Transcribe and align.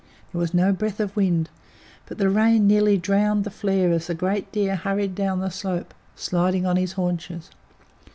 There 0.31 0.39
was 0.39 0.51
no 0.55 0.73
breath 0.73 0.99
of 0.99 1.15
wind, 1.15 1.51
but 2.07 2.17
the 2.17 2.27
rain 2.31 2.65
nearly 2.65 2.97
drowned 2.97 3.43
the 3.43 3.51
flare 3.51 3.91
as 3.91 4.07
the 4.07 4.15
great 4.15 4.51
deer 4.51 4.75
hurried 4.75 5.13
down 5.13 5.41
the 5.41 5.51
slope, 5.51 5.93
sliding 6.15 6.65
on 6.65 6.75
his 6.75 6.93
haunches. 6.93 7.51